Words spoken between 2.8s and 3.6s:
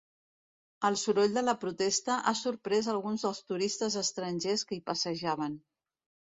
alguns dels